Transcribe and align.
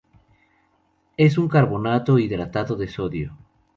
Es 1.15 1.37
un 1.37 1.47
carbonato 1.47 2.17
hidratado 2.17 2.75
de 2.75 2.87
sodio. 2.87 3.37